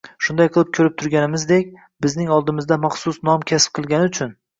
Shunday 0.27 0.47
qilib, 0.53 0.69
ko‘rib 0.77 0.93
turganimizdek, 1.01 1.69
bizning 2.05 2.31
oldimizda 2.37 2.79
maxsus 2.87 3.21
nom 3.29 3.45
kasb 3.53 3.77
qilgani 3.79 4.09
uchun 4.13 4.35